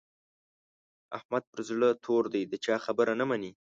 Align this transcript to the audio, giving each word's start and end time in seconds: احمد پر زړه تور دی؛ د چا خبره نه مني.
احمد 1.17 1.43
پر 1.51 1.59
زړه 1.69 1.89
تور 2.03 2.23
دی؛ 2.33 2.43
د 2.51 2.53
چا 2.65 2.75
خبره 2.85 3.13
نه 3.21 3.25
مني. 3.29 3.51